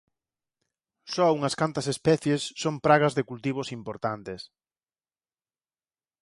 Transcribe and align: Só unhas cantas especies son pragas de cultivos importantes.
Só 1.13 1.25
unhas 1.37 1.57
cantas 1.61 1.87
especies 1.93 2.41
son 2.61 2.75
pragas 2.85 3.13
de 3.17 3.27
cultivos 3.29 3.67
importantes. 3.77 4.41